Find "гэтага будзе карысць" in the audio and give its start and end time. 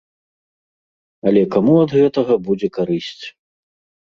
1.99-3.25